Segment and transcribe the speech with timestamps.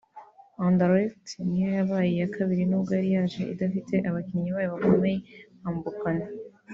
[0.65, 5.17] Anderlect niyo yabaye iya kabiri n’ubwo yari yaje idafite abakinnyi bayo bakomeye
[5.59, 6.27] nka Mbokani